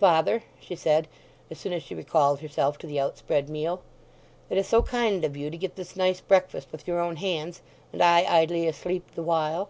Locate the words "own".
6.98-7.14